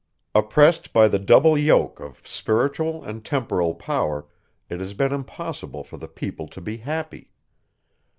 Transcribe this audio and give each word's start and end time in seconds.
Oppressed 0.33 0.93
by 0.93 1.07
the 1.07 1.19
double 1.19 1.55
yoke 1.55 1.99
of 1.99 2.25
spiritual 2.27 3.03
and 3.03 3.23
temporal 3.23 3.75
power, 3.75 4.25
it 4.67 4.79
has 4.79 4.95
been 4.95 5.13
impossible 5.13 5.83
for 5.83 5.97
the 5.97 6.07
people 6.07 6.47
to 6.47 6.59
be 6.59 6.77
happy. 6.77 7.29